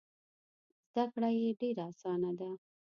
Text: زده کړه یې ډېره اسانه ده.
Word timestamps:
زده 0.93 1.03
کړه 1.13 1.29
یې 1.39 1.57
ډېره 1.59 1.83
اسانه 1.91 2.31
ده. 2.39 2.49